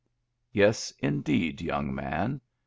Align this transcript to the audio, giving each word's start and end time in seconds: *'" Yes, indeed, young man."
*'" 0.21 0.35
Yes, 0.51 0.91
indeed, 0.99 1.61
young 1.61 1.93
man." 1.93 2.41